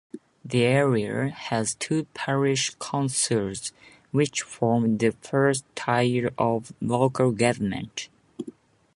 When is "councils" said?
2.79-3.71